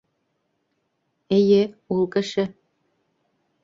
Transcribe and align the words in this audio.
—Эйе, 1.39 1.61
ул 1.99 2.03
кеше. 2.19 2.43